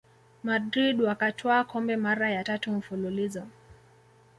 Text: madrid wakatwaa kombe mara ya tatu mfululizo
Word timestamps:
madrid 0.43 1.01
wakatwaa 1.01 1.63
kombe 1.63 1.97
mara 1.97 2.29
ya 2.29 2.43
tatu 2.43 2.71
mfululizo 2.71 3.47